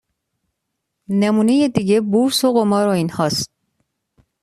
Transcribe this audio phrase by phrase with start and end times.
[1.09, 3.51] نمونه دیگه بورس و قمار و اینها است.